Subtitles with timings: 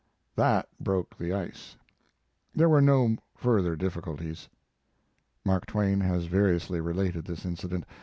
[0.35, 1.75] That broke the ice.
[2.55, 4.49] There were no further difficulties.
[5.45, 7.83] [Mark Twain has variously related this incident.